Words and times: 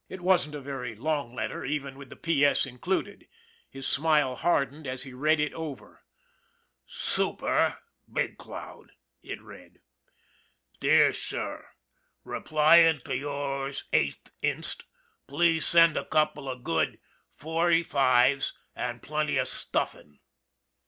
It 0.09 0.21
wasn't 0.21 0.55
a 0.55 0.61
very 0.61 0.95
long 0.95 1.35
letter 1.35 1.63
even 1.63 1.95
with 1.95 2.09
the 2.09 2.15
P. 2.15 2.43
S. 2.43 2.65
included. 2.65 3.27
His 3.69 3.87
smile 3.87 4.35
hardened 4.35 4.87
as 4.87 5.03
he 5.03 5.13
read 5.13 5.39
it 5.39 5.53
over." 5.53 6.01
Supt., 7.07 7.77
Big 8.11 8.35
Cloud," 8.39 8.93
it 9.21 9.39
ran." 9.43 9.77
Dear 10.79 11.13
Sir: 11.13 11.67
Replying 12.23 13.01
to 13.01 13.15
yours 13.15 13.83
8th 13.93 14.31
inst, 14.41 14.85
please 15.27 15.67
send 15.67 15.95
a 15.95 16.05
couple 16.05 16.49
of 16.49 16.63
good 16.63 16.99
.455, 17.39 18.53
and 18.75 19.03
plenty 19.03 19.37
of 19.37 19.47
stuffing. 19.47 20.17